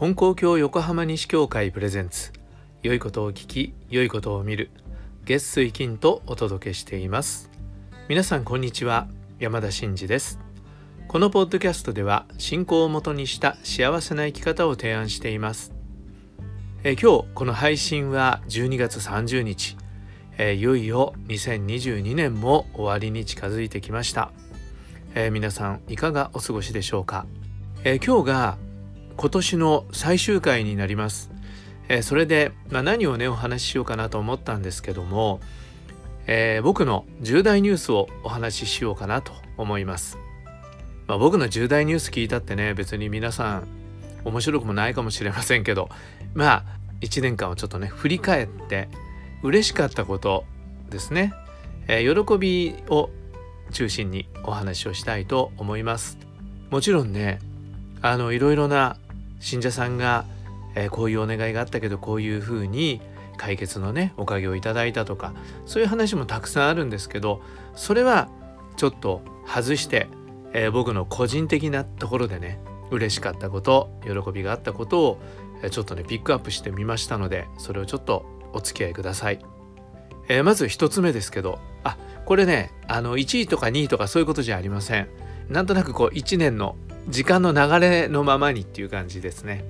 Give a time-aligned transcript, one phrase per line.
[0.00, 2.32] 金光教横浜西教会プレゼンツ。
[2.82, 4.70] 良いことを聞き良いことを見る。
[5.26, 7.50] 月水金とお届けしています。
[8.08, 9.08] 皆さんこんにちは。
[9.38, 10.38] 山田真嗣です。
[11.06, 15.74] このポッドキャストでは信仰をもとにした幸せな生き方を提案しています。
[16.82, 19.76] え今日この配信は12月30日。
[20.38, 24.32] えいよいよ2022年も終わりに近づいてきました、
[25.14, 27.26] えー、皆さんいかがお過ごしでしょうか、
[27.84, 28.69] えー、今日が
[29.20, 31.30] 今年の最終回になります。
[31.90, 35.40] えー、それで、まあ、何をねお話ししようかなと思ったんですけども、
[36.26, 40.16] えー、僕の重大ニュースをお話ししようかなと思います。
[41.06, 43.68] まあ、僕の重大ニュース聞いたってね別に皆さん
[44.24, 45.90] 面白くもないかもしれませんけど
[46.32, 46.64] まあ
[47.02, 48.88] 1年間をちょっとね振り返って
[49.42, 50.46] 嬉しかったこと
[50.88, 51.34] ですね、
[51.88, 53.10] えー、喜びを
[53.70, 56.16] 中心にお話をしたいと思います。
[56.70, 57.38] もちろんね
[58.00, 58.96] あのいろいろな
[59.40, 60.24] 信者さんが、
[60.74, 63.00] えー、こういうお願いがあったけどこういうふうに
[63.36, 65.32] 解決のねおかげをいただいたとか
[65.66, 67.42] そういう話もたくさんあるんですけど
[67.74, 68.28] それは
[68.76, 70.08] ちょっと外して、
[70.52, 72.60] えー、僕の個人的なところでね
[72.90, 75.20] 嬉しかったこと喜びがあったことを
[75.70, 79.38] ちょっとねピックアップしてみましたのでそれをちょっとお付き合いください。
[80.28, 85.08] えー、まず1つ目ですけどあこれねあの1位とか2位とかそういうことじゃありません。
[85.50, 86.76] なんとなくこう1年の
[87.08, 89.64] 時間の流れのままにっていう感じですね。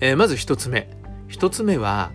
[0.00, 0.90] えー、まず1つ目
[1.28, 2.10] 1つ目は、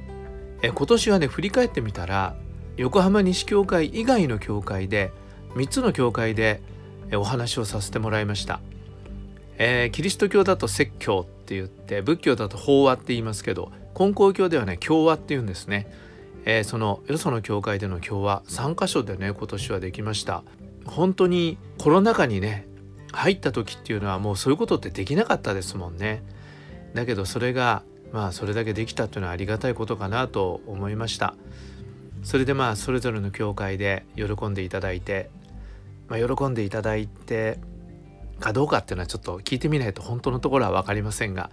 [0.61, 2.35] えー、今年はね振り返ってみたら
[2.77, 5.11] 横浜西教会以外の教会で
[5.55, 6.61] 3つの教会で、
[7.09, 8.59] え、お話をさせてもらいました。
[9.57, 15.87] えー、キリスト教だと説教って言って仏教だと法話って言いますけど根高教ではね教話って言うんですね、
[16.43, 20.43] えー、そのよその教会での教話3箇所でね今年はできました
[20.85, 22.67] 本当にコロナ禍にね
[23.11, 26.23] 入った時っていうのはもうそういうことってできなかったですもんね。
[26.93, 31.35] だけどそれがまあそれだけできたっていうのはありがたいことかなと思いました。
[32.23, 35.29] それでまあそれぞれの教会で喜んでいただいて、
[36.07, 37.59] まあ、喜んでいただいて
[38.39, 41.51] かどうかっていうのはちょっと聞いてみないと本当のところは分かりませんが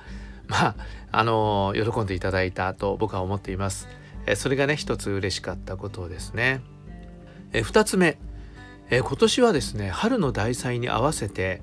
[0.49, 0.75] まあ
[1.13, 3.89] あの喜んでいただいたと僕は思っています。
[4.37, 6.63] それがね一つ嬉しかったことですね。
[7.53, 8.19] え2つ目
[8.91, 11.63] えー、今年はですね春の大祭に合わせて、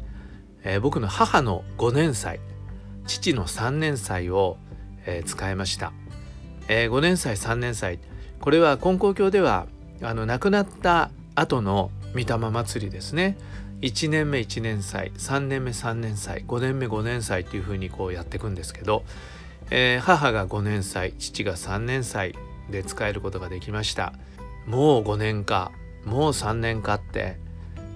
[0.63, 2.39] えー、僕の母の5年祭
[3.07, 4.57] 父の3年祭を、
[5.05, 5.93] えー、使いました、
[6.67, 7.99] え5年祭3年祭
[8.39, 9.67] これは金光教では
[10.01, 13.37] あの亡くなった後の御霊祭りですね。
[13.81, 19.03] 1年目1年祭3年目3年祭5年目5年祭っていうふうにこうやっていくんですけど、
[19.71, 22.35] え母が5年祭父が3年祭
[22.69, 24.13] で使えることができました。
[24.65, 25.71] もう5年か。
[26.05, 27.37] もう3年かって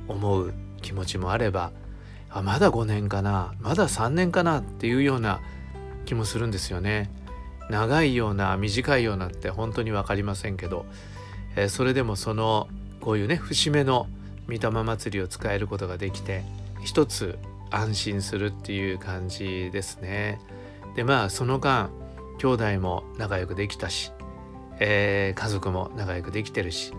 [0.08, 1.72] 思う気持ちもあれば
[2.30, 5.40] あまだ5年かなまだ3年かなっていうような
[6.06, 7.10] 気もするんですよね。
[7.70, 10.86] 長いような短いようなって本当に分かりませんけど、
[11.56, 12.68] えー、それでもその
[13.00, 14.08] こういうね節目の
[14.48, 16.44] 御霊祭りを使えることができて
[16.84, 17.40] 一つ
[17.72, 20.42] 安心するっていう感じですね。
[20.96, 21.90] でまあその間
[22.38, 24.12] 兄弟も仲良くできたし、
[24.80, 26.94] えー、家族も仲良くできてるし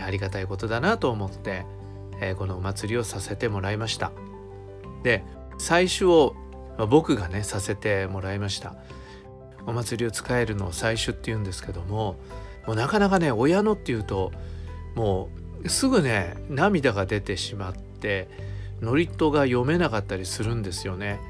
[0.00, 1.64] ありがたいことだなと思って、
[2.20, 4.12] えー、このお祭りをさせてもらいました。
[5.02, 5.24] で
[5.58, 6.34] 最初を
[6.88, 8.74] 僕がねさせてもらいました。
[9.66, 12.16] お祭りを使えるのを最初っていうんですけども
[12.66, 14.32] もうなかなかね親のっていうと
[14.94, 15.28] も
[15.62, 18.28] うすぐね涙が出てしまって
[18.80, 21.20] ノリットが読めなかったりするんですよね。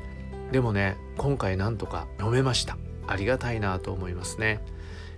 [0.50, 2.76] でもね今回なんとか読めました。
[3.06, 4.60] ありがたいなと思いますね。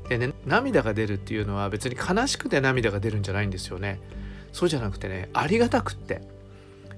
[0.09, 4.01] でね涙が出るっていうのは別に悲しくて涙が出るんじゃないんですよね。
[4.53, 6.23] そうじゃなくてねありがたくって。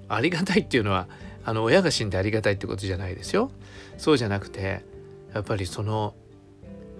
[0.08, 1.08] ありがたいっていうのは
[1.44, 3.50] あの親が死んでありがたいってことじゃないですよ。
[3.98, 4.84] そうじゃなくて
[5.34, 6.14] やっぱりその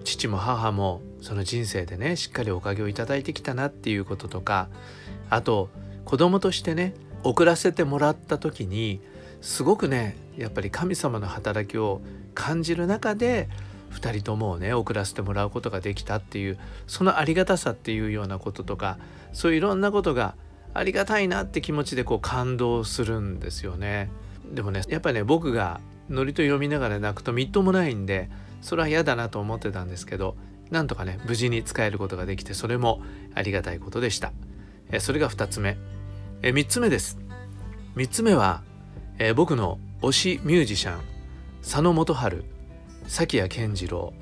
[0.03, 4.69] 父も母もその人生でねしっかりおかげをいただいてきたなっていうこととか
[5.29, 5.69] あと
[6.05, 6.93] 子供としてね
[7.23, 9.01] 送らせてもらった時に
[9.41, 12.01] すごくねやっぱり神様の働きを
[12.33, 13.49] 感じる中で
[13.91, 16.57] 2人ともね送らせてもらうことができたっていう
[16.87, 18.97] そのありがたさっていうようなこととか
[19.33, 20.35] そういういろんなことが
[20.73, 24.09] ありがたいなって気持ちでこう感動するんですよね。
[24.53, 28.29] でもねやっぱりね僕がノリと読みながら泣くとみっともないんで
[28.61, 30.35] それは嫌だなと思ってたんですけど
[30.69, 33.01] なんとかね無事に使えることができてそれも
[33.33, 34.31] ありがたいことでした。
[34.91, 35.77] えそれが2つ目。
[36.41, 37.17] え3つ目です。
[37.95, 38.61] 3つ目は、
[39.17, 41.01] え僕の推しミュージシャン
[41.63, 42.45] 佐野元春
[43.07, 44.13] 崎谷健次郎、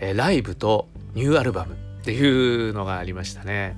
[0.00, 3.76] えライブとニューアルバムっていうのがありましたね。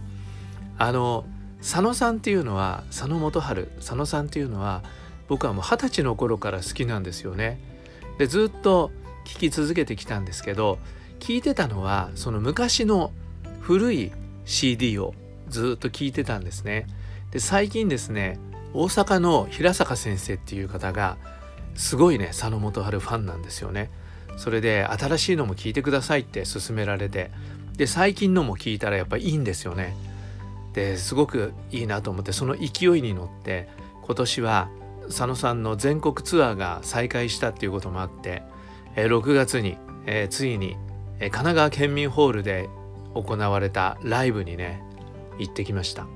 [0.78, 1.24] あの
[1.60, 4.82] 佐野さんっていうのは佐野元春佐野さんっていうのは
[5.28, 7.60] 僕はもう二十歳の頃から好きなんですよね。
[8.18, 8.90] でずっと
[9.24, 10.78] 聞き続けてきたんですけど
[11.20, 13.12] 聞いてたのはその昔の
[13.60, 14.12] 古い
[14.44, 15.14] CD を
[15.48, 16.86] ずっと聞いてたんですね。
[17.30, 18.38] で最近ですね
[18.72, 21.18] 大阪の平坂先生っていう方が
[21.74, 23.90] すごいね佐野元春ファンなんですよね。
[24.40, 27.30] それで新しいのも聞いてくださいって勧められて
[27.76, 29.94] で最近のも聞いたらやっぱいいんですよね。
[30.72, 33.68] ですごくいいなと思ってその勢いに乗って
[34.02, 34.70] 今年は
[35.08, 38.42] 佐野さんの全国ツアーが再開したっていうこともあって
[38.94, 39.76] 6月に
[40.06, 40.76] えついに
[41.18, 42.70] 神奈川県民ホールで
[43.12, 44.82] 行われたライブにね
[45.38, 46.06] 行ってきました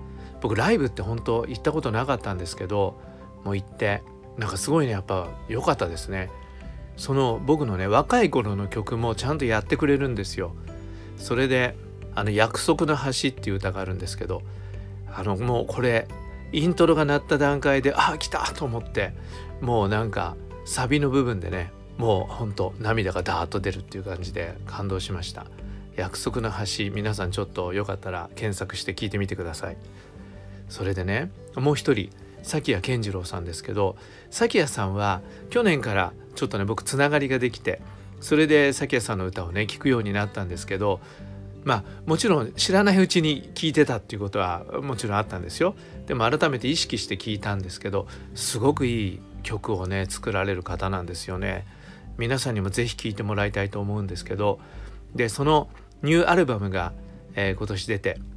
[0.41, 2.99] 僕ライブって本当行ったことなかったんですけど
[3.45, 4.03] もう行って
[4.39, 6.31] なんかすごいねやっぱ良かったですね
[6.97, 10.55] その僕のね若い頃の曲もちゃんとやってくれるんですよ。
[11.17, 11.77] それで
[12.15, 14.43] あの約束の橋っていう歌があるんですけど
[15.13, 16.07] あのもうこれ
[16.53, 19.13] イントロが鳴った段階でああ来たと思って
[19.61, 25.47] もうなんかサビの部分でねもうほんと涙がダーッと出るっていう感じで感動しました。
[25.97, 29.77] 約束の橋皆さんちょっとよかったら検索して聞いてみてください。
[30.69, 32.11] それでねもう一人
[32.45, 33.97] 崎谷健次郎さんですけど
[34.31, 37.81] 崎谷さんは去年からちょっとね僕つながりができて
[38.21, 41.01] それで崎谷さんの歌をね聞くようになったんですけど
[41.65, 45.75] まあもちろん知らないうちに聞いてたっていうことはもちろんあったんですよ
[46.07, 51.67] でも改めて意識して聞いたんですけどすごくいい曲をね作られる方なんですよね
[52.19, 54.61] 皆さんにも是非聴いてもらいたいと思うんですけど
[55.15, 55.69] でその
[56.03, 56.93] ニューアルバムが、
[57.35, 58.21] えー、今年出て「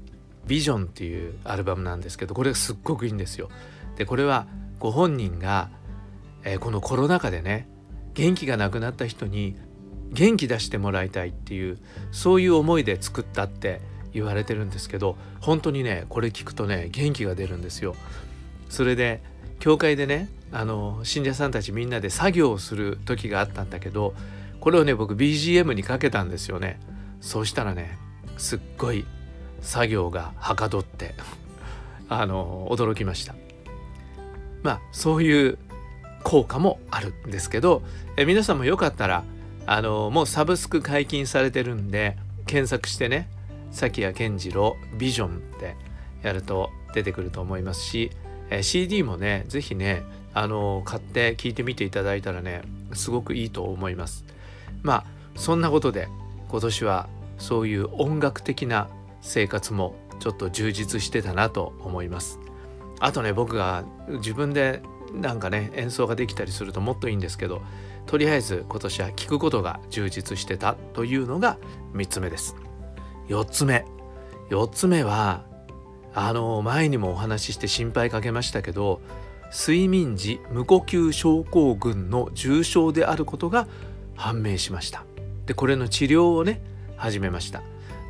[0.48, 3.50] ビジョンっていうアルバムなんですけどこれがすっごくいいんですよ。
[3.98, 4.48] でこれは
[4.80, 5.70] ご本人が、
[6.44, 7.68] えー、このコロナ禍でね
[8.14, 9.56] 元気がなくなった人に
[10.12, 11.78] 元気出してもらいたいっていう
[12.12, 13.82] そういう思いで作ったって
[14.14, 17.96] 言われてるんですけど本当にねこれ聞くとね元気が出るんですよ。
[18.70, 19.22] それで
[19.60, 24.14] 教会でねあの信者さんたちみんなで作業をする時があったんだけど
[24.60, 26.80] これをね僕 BGM にかけたんですよね。
[27.20, 27.98] そうしたらね
[28.38, 29.06] すっごい
[29.62, 31.16] 作業がはかどって
[32.10, 33.36] あの驚きました。
[34.68, 35.58] まあそういう
[36.24, 37.84] 効果もあるんですけど
[38.18, 39.24] え皆さんもよかったら
[39.66, 42.18] あのもうサブスク解禁されてるんで
[42.48, 43.30] 検索してね
[43.72, 45.78] 崎谷健次郎ビジョンって
[46.22, 48.12] やると出てくると思いますし、
[48.50, 50.04] え CD もね是非ね
[50.34, 54.26] あの買って聞いてみていただいたらねすごくいいと思います。
[54.84, 55.06] まあ
[55.36, 56.10] そんなことで
[56.50, 58.90] 今年はそういう音楽的な
[59.22, 62.40] 生活もちょっと充実してたなと思います。
[63.00, 64.82] あとね僕が自分で
[65.14, 67.62] なんかね演奏ができたりするともっといいんですけど
[68.06, 71.58] とりあえず今年は聞くことが充実してたというのが
[71.94, 72.56] 3つ目です。
[73.28, 73.86] 4つ目。
[74.50, 75.04] 4つ目。
[75.04, 75.44] は
[76.14, 79.02] あの前にもお話しして心配かけましたけど
[79.52, 83.68] 睡眠時無呼吸症候群の重症であることが
[84.16, 85.06] 判明しました。
[85.46, 86.62] でこれの治療をね
[86.96, 87.62] 始めました。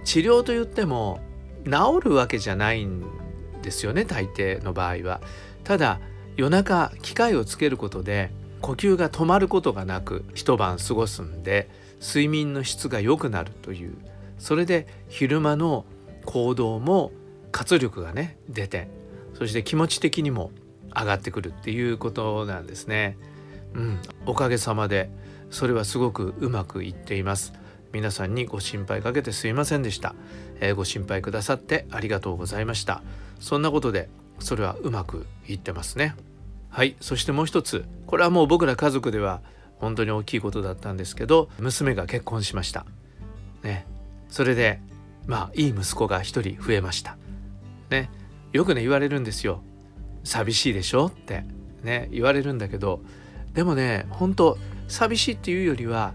[0.03, 1.19] 治療といっても
[1.65, 3.03] 治るわけじゃないん
[3.67, 5.19] ですよね大抵の場合は。
[5.65, 5.99] ただ
[6.37, 8.31] 夜中機械をつけることで
[8.61, 11.69] 呼吸が止まることがなく一晩過ごすんで
[11.99, 13.97] 睡眠の質が良くなるという。
[14.39, 15.83] それで昼間の
[16.25, 17.11] 行動も
[17.51, 18.87] 活力がね出て
[19.33, 20.51] そして気持ち的にも
[20.95, 23.17] 上がってくるっていうことなんですね。
[23.73, 25.09] うん、おかげさまで
[25.49, 27.53] それはすごくうまくいっています。
[27.91, 30.13] 皆さんにご心配かけてすいませんでした、
[30.59, 33.01] えー、ご心配くださってありがとうございました。
[33.39, 36.15] そんなことでそれはうまくいってますね。
[36.69, 37.85] はいそしてもう一つ。
[38.05, 39.41] これはもう僕ら家族では
[39.79, 42.85] 本当に大きいことだったんですけど娘が結婚しました。
[43.63, 43.85] ね。
[44.29, 44.79] それで
[45.25, 47.17] まあいい息子が一人増えました。
[47.89, 48.09] ね。
[48.53, 49.61] よくね言われるんですよ。
[50.23, 51.45] 寂しいでしょって。
[51.83, 53.01] ね言われるんだけど
[53.53, 56.13] でもね本当寂しいっていうよりは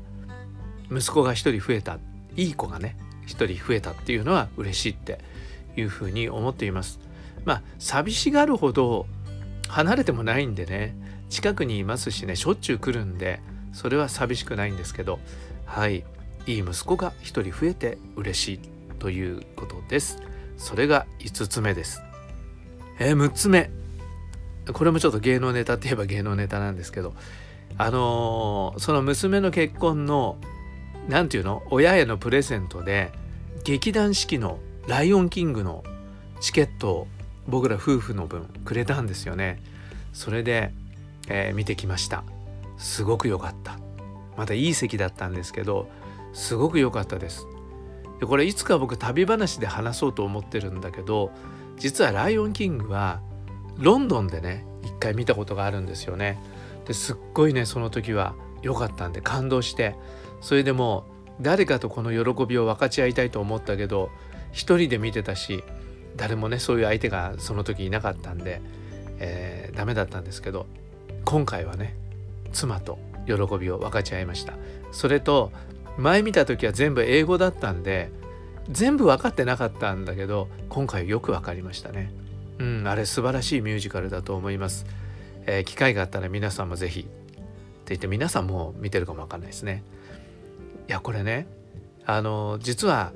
[0.91, 1.99] 息子が一人増えた。
[2.37, 5.19] いい子がね一人増えたっていうのは嬉しいって
[5.76, 6.99] いうふうに思っています。
[7.44, 9.06] まあ寂しがるほど
[9.68, 10.94] 離れてもないんでね
[11.28, 13.40] 近くにいますしねしょっちゅう来るんで
[13.72, 15.18] それは寂しくないんですけど
[15.64, 16.04] はい
[16.46, 18.61] いい息子が一人増えて嬉しい
[18.99, 20.18] ということです。
[20.56, 22.02] それが5つ目です。
[22.99, 23.70] えー、6つ目。
[24.72, 27.14] これもちょっと芸能ネタって言えば芸能ネタなんですけど
[27.78, 30.37] あのー、その娘の結婚の
[31.08, 33.11] 何て言うの親へのプレゼントで
[33.64, 35.82] 劇団四季の「ライオンキング」の
[36.40, 37.08] チケットを
[37.49, 39.62] 僕ら夫婦の分くれたんですよね。
[40.12, 40.72] それで、
[41.28, 42.25] えー、見てきました。
[42.78, 43.78] すごく良かった。
[44.37, 45.90] またいい席だったんですけど
[46.32, 47.46] すごく良かったです。
[48.20, 51.30] でこれいつか僕旅話で話そうと思ってるんだけど
[51.76, 53.20] 実は「ライオンキング」は
[53.76, 56.38] ロンドンでね一回見たことがあるんですよね。
[56.87, 59.96] ですっごいねその時は良かったんで感動して。
[60.42, 61.06] それでも
[61.40, 64.11] 誰かとこの喜びを分かち合いたいと思ったけど
[64.50, 65.64] 一人で見てたし
[66.16, 68.61] 誰もねそういう相手がその時いなかったんで、
[69.19, 70.66] えー、ダメだったんですけど
[71.25, 71.97] 今回はね
[72.52, 74.54] 妻と喜びを分かち合いました。
[74.90, 75.52] それと
[75.97, 78.11] 前見た時は全部英語だったんで
[78.71, 82.12] 全部分かってなかったんだけど今回よく分かりましたね。
[82.59, 84.87] うんあれ素晴らしいミュージカルだと思います、
[85.47, 87.11] えー、機会があったら皆さんも是非って
[87.87, 89.83] 言って皆さんも見てるかも分かんないですね。
[90.88, 91.47] いやこれね
[92.04, 93.12] あの実は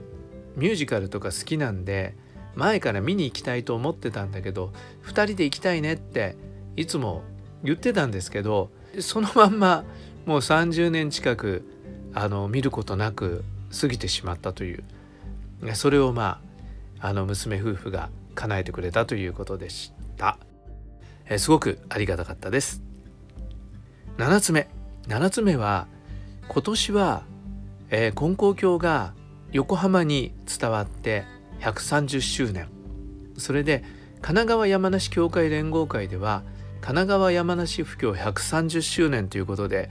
[0.57, 2.17] ミュージカルとか好きなんで
[2.57, 4.73] 前から見に行きたいと思ってたんだけど
[5.05, 6.37] 2人で行きたいねって
[6.75, 7.23] いつも
[7.63, 8.71] 言ってたんですけど
[9.01, 9.85] そのまんま
[10.25, 11.65] もう30年近く
[12.15, 13.45] あの見ることなく
[13.79, 14.83] 過ぎてしまったという。
[15.75, 16.41] それをま
[17.01, 20.39] ああの娘夫婦が叶えてくれたということでした、
[21.29, 22.83] えすごくありがたかったです。
[24.19, 24.69] 7つ目。
[25.09, 25.87] 7つ目は
[26.49, 27.23] 今年は、
[27.91, 29.13] えー、金光教が
[29.53, 31.25] 横浜に伝わって
[31.61, 32.69] 130周年
[33.39, 33.85] それで
[34.17, 36.43] 神奈川山梨協会連合会では
[36.81, 39.91] 神奈川山梨布教130周年ということで、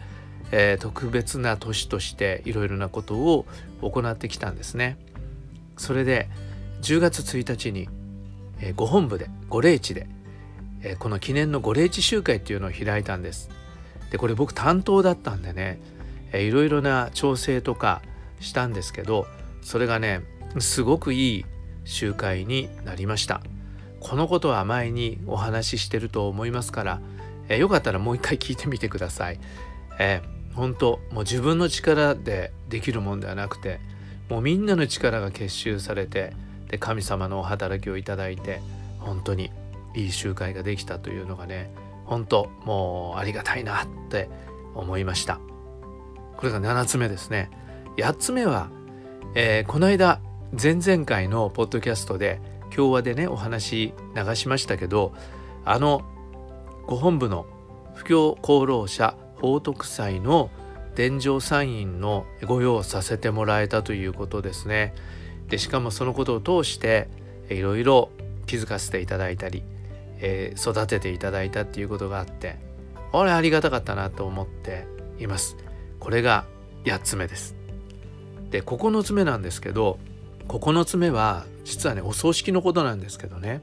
[0.51, 3.45] えー、特別な年としていろいろなことを
[3.81, 4.97] 行ってきたんですね。
[5.77, 6.29] それで
[6.81, 7.89] 10月1日に、
[8.61, 10.07] えー、ご本部でご霊地で、
[10.83, 13.49] えー、この記念のご霊地集会っていうのを開いたんです。
[14.11, 15.79] でこれ僕担当だったんでね、
[16.31, 18.01] えー、いろいろな調整とか
[18.39, 19.27] したんですけど
[19.61, 20.21] それがね
[20.59, 21.45] すごくいい
[21.85, 23.41] 集会になりました。
[24.01, 27.01] このことは前にお話ししてると思いますから、
[27.47, 29.39] えー、よかったらもう一回聞いてみてください。
[29.97, 33.79] えー、本当もう自分の力でできるもんではなくて
[34.29, 36.33] もうみんなの力が結集されて
[36.69, 38.61] で神様のお働きをいただいて
[38.99, 39.51] 本当に
[39.95, 41.71] いい集会ができたというのがね
[42.05, 44.29] 本当もうありがたいなって
[44.73, 45.39] 思いました
[46.37, 47.49] これが7つ目ですね
[47.97, 48.69] 8つ目は、
[49.35, 50.19] えー、この間
[50.61, 52.39] 前々回のポッドキャストで
[52.73, 55.13] 共和でねお話流しましたけど
[55.65, 56.03] あの
[56.87, 57.45] ご本部の
[57.93, 60.49] 布教功労者報徳祭の
[60.95, 64.93] 伝承参院の御用させてもらえたということですね。
[65.49, 67.09] でしかもそのことを通して
[67.49, 68.09] いろいろ
[68.45, 69.61] 気づかせていただいたり、
[70.19, 72.57] えー、育てていただいたっていうことがあって
[73.11, 74.87] これありがたかったなと思って
[75.19, 75.57] います。
[75.99, 76.45] これが
[76.85, 77.55] 8つ目です。
[78.51, 79.99] で9つ目なんですけど
[80.47, 83.61] 9つ目は実はねお葬式のことなんですけどね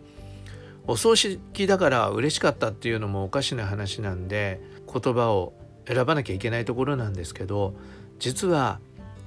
[0.87, 4.61] お葬式だから嬉しかったっていうのもおかしな話なんで
[4.93, 5.55] 言葉を
[5.87, 7.75] 選ばなきゃいけないところなんですけど
[8.19, 8.81] 実は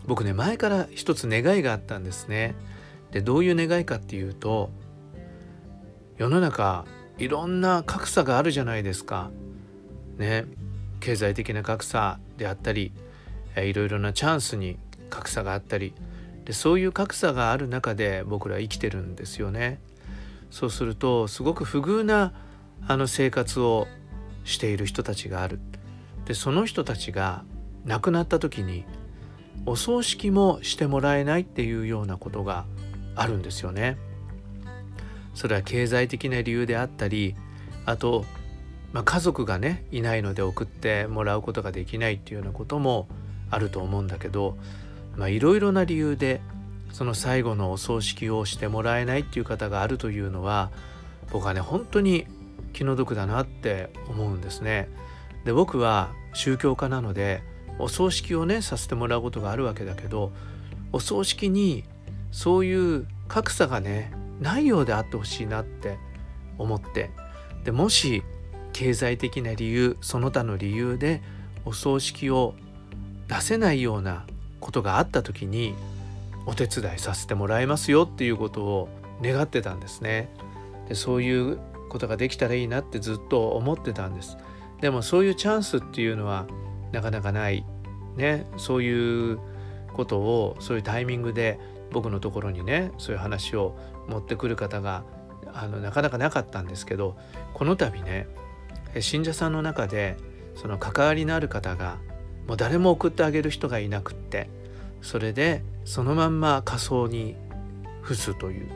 [0.06, 2.56] 僕ね前から一つ願いがあったんですね。
[3.12, 4.70] でどういう願いかっていうと
[6.18, 6.86] 世の中
[7.18, 9.32] いろんな格差があるじゃないですか。
[10.18, 10.46] ね
[11.00, 12.92] 経済的な格差であったり
[13.58, 14.78] いろいろなチャンスに
[15.10, 15.94] 格差があったり
[16.46, 19.80] でそういう格差がある中で僕ら生きてるんですよね。
[20.52, 22.34] そうするとすごく不遇な
[22.88, 23.88] あの生活を
[24.44, 25.60] している人たちがある。
[26.26, 27.44] でその人たちが
[27.84, 28.86] 亡くなった時に
[29.66, 32.66] お葬式もしてもらえないっていうようなことが
[33.16, 33.98] あるんですよね。
[35.34, 37.36] それは経済的な理由であったり
[37.86, 38.26] あと、
[38.94, 43.08] まあ、家族がねいないので送ってもらうことができないっていうようなことも
[43.50, 44.58] あると思うんだけど
[45.18, 46.42] いろいろな理由で
[46.92, 50.72] その最後のお葬式をしてもらえないっていう方があるというのは
[51.32, 52.28] 僕はね本当に
[52.74, 54.90] 気の毒だなって思うんですね。
[55.46, 57.44] で僕は宗教家なので
[57.80, 60.32] お葬式をねさせてもらうことがあるわけだけど
[60.92, 61.84] お葬式に
[62.32, 65.98] そういう格差がねないようであってほしいなって
[66.58, 67.12] 思って
[67.64, 68.24] でもし
[68.74, 71.22] 経済的な理由その他の理由で
[71.64, 72.56] お葬式を
[73.28, 74.26] 出せないような
[74.66, 75.76] ことがあった時に
[76.48, 78.90] お手伝いさせてもらいますよっていうことを
[79.22, 80.28] 願ってたんですね。
[80.90, 84.38] でそういうことができたらいいなってずっと思ってたんです。
[84.82, 86.48] でもそういうチャンスっていうのは
[86.92, 87.64] なかなかない
[88.16, 89.40] ねそういう
[89.94, 91.60] ことをそういうタイミングで
[91.92, 95.04] 僕のところにねそういう話を持ってくる方が
[95.54, 97.16] あのなかなかなかったんですけど
[97.54, 98.28] この度ね
[99.00, 100.18] 信者さんの中で
[100.56, 102.00] その関わりのある方が
[102.48, 104.50] もう誰も送ってあげる人がいなくって
[105.02, 107.36] それでそのまんま仮装に
[108.04, 108.70] 付すという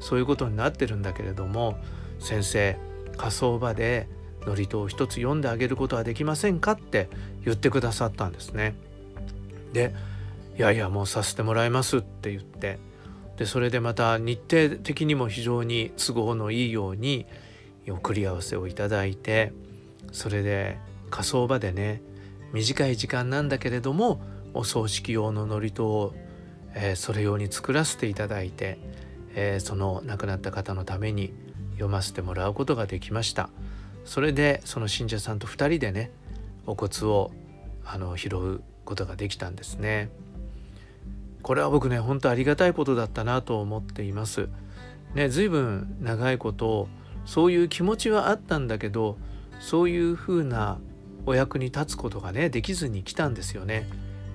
[0.00, 1.76] そういうことになってるんだけれども
[2.18, 2.76] 先生
[3.16, 4.08] 火葬場で
[4.44, 7.08] 祝詞を一つ読んであげることはできませんかって
[7.44, 8.74] 言ってくださったんですね。
[9.72, 9.92] で
[10.56, 12.78] いやいやもうさせてもらいますって言って
[13.36, 17.26] でそれでまた日程的にも非常に都合のいいように
[17.88, 19.52] 送り合わせをいただいて
[20.12, 20.78] それで
[21.10, 22.00] 火葬場でね
[22.52, 24.20] 短い時間なんだけれども
[24.54, 26.14] お葬式用の祝詞を、
[26.74, 28.78] えー、それ用に作らせていただいて、
[29.34, 31.32] えー、その亡くなった方のために
[31.72, 33.50] 読ませてもらうことができました。
[34.04, 36.10] それでその信者さんと2人でね
[36.66, 37.32] お骨を
[37.84, 40.10] あの拾うことができたんですね。
[41.42, 44.48] これは僕ね本当ありがたいことだったなと思っています。
[45.14, 46.88] ね随分長いこと
[47.24, 49.18] そういう気持ちはあったんだけど
[49.60, 50.78] そういうふうな
[51.26, 53.86] お役に立つことがねできずに来たんですよね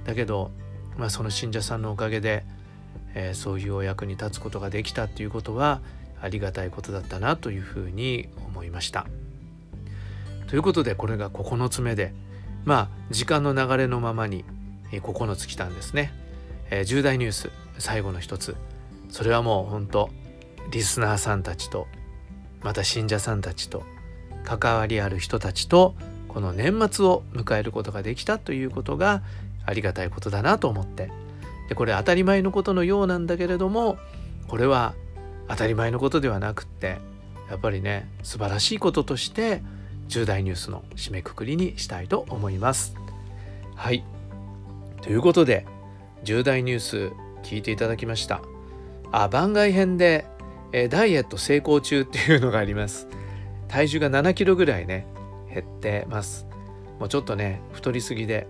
[0.05, 0.51] だけど、
[0.98, 2.43] まあ、その信者さんのおかげで、
[3.15, 5.81] えー、そういうお役に立つことができたっていうことは
[6.21, 9.07] ありがたいことだったなというふうに思いました。
[10.48, 12.13] ということでこれが9つ目で
[12.65, 14.43] まあ時間の流れのままに
[14.91, 16.13] 9つ来たんですね。
[16.69, 18.55] えー、重大ニュース最後の一つ
[19.10, 20.10] それはもう本当
[20.71, 21.88] リスナーさんたちと
[22.62, 23.83] また信者さんたちと
[24.43, 25.95] 関わりある人たちと
[26.33, 29.21] この年末を迎えることができたということが
[29.65, 31.11] ありがたいことだなと思って
[31.67, 33.97] でこれ当たり前のことのようなんだけれども
[34.47, 34.93] これは
[35.50, 37.00] 当たり前のことではなくって
[37.50, 39.61] やっぱりね素晴らしいこととして
[40.07, 42.95] 重大ニュースの締めくくりにしたいと思います。
[43.75, 44.03] はい
[45.01, 45.65] ということで
[46.23, 47.11] 重大ニュース
[47.43, 48.41] 聞いていただきました。
[49.11, 50.25] あ番外編で、
[50.71, 53.07] えダイエット成功中っていうのがあります。
[53.67, 55.05] 体重が7キロぐらいね
[55.53, 56.48] 減ってます。
[57.00, 58.48] もうちょっとね太りすぎで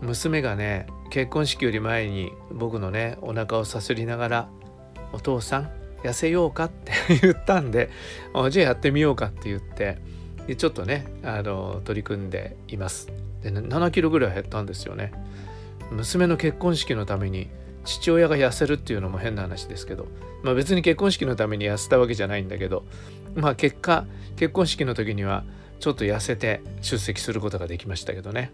[0.00, 4.48] 娘がね結婚式より前に僕のねお腹をさすりながら
[5.12, 5.70] 「お父さん
[6.02, 6.64] 痩せようか？
[6.64, 7.90] って 言ったんで
[8.50, 9.98] じゃあやってみようかって言って
[10.46, 13.08] でちょっとねあの取り組んでいます。
[13.42, 15.12] で7キロぐらい減ったんですよね。
[15.90, 17.50] 娘の結婚式のために
[17.84, 20.06] 父親が痩せるっていうのも変な話ですけど、
[20.42, 22.84] まあ、別に結婚式のために痩せたわけじゃないんだけど
[23.34, 25.44] まあ結果結婚式の時には
[25.80, 28.52] ちょっと痩せて出席することができましたけどね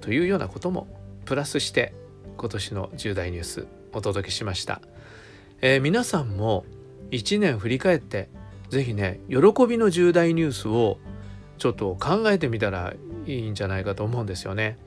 [0.00, 0.88] というようなことも
[1.24, 1.94] プラスして
[2.36, 4.80] 今年の重大ニュースお届けしました。
[5.60, 6.64] えー、皆さんも
[7.10, 8.28] 1年振り返って
[8.70, 10.98] 是非ね喜びの重大ニュースを
[11.58, 12.94] ちょっと考えてみたら
[13.26, 14.78] いいんじゃないかと思うんですよね。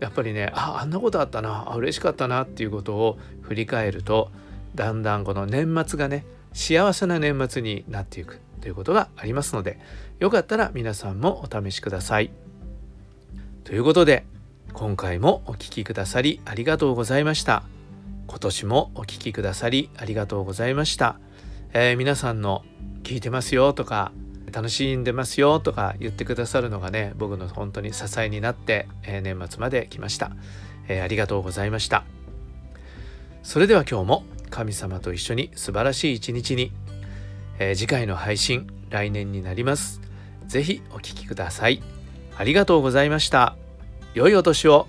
[0.00, 4.30] やっぱりねああんなことあったなあ嬉しかったなっていうことを振り返ると
[4.74, 6.24] だんだんこの年末がね
[6.56, 9.78] 幸せな年末になっていくということがありますので
[10.18, 12.30] よかったら皆さんもお試しください。
[13.64, 14.24] ということで
[14.72, 17.62] 今回もお聴きくださりありがとうございました。
[18.26, 21.18] 今年もお聴きくださりありがとうございました、
[21.72, 22.64] えー、皆さんの
[23.02, 24.12] 聞いてますよとか
[24.52, 30.32] 楽しんでますよとか言ってくださるのがね僕の本当に支えになって、えー、年末まで来ました、
[30.88, 32.04] えー、ありがとうございました
[33.42, 34.24] それでは今日も
[34.56, 36.72] 神様と一緒に素晴らしい一日に、
[37.58, 40.00] え次回の配信来年になります。
[40.46, 41.82] 是非お聴きください。
[42.38, 43.54] ありがとうございました。
[44.14, 44.86] 良いお年を。